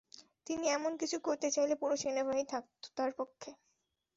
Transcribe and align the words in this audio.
তিনি 0.47 0.65
এমন 0.69 0.91
কিছু 1.01 1.17
করতে 1.27 1.47
চাইলে 1.55 1.75
পুরো 1.81 1.95
সেনাবাহিনী 2.01 2.45
থাকত 2.53 2.81
তাঁর 2.97 3.11
পক্ষে। 3.19 3.49